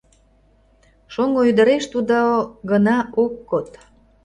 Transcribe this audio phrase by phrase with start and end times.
[1.13, 2.17] Шоҥго ӱдыреш тудо
[2.69, 3.67] гына ок код.